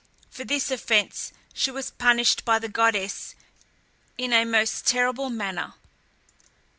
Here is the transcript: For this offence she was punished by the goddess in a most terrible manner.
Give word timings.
For 0.31 0.43
this 0.43 0.71
offence 0.71 1.31
she 1.53 1.69
was 1.69 1.91
punished 1.91 2.43
by 2.43 2.57
the 2.57 2.67
goddess 2.67 3.35
in 4.17 4.33
a 4.33 4.45
most 4.45 4.83
terrible 4.87 5.29
manner. 5.29 5.75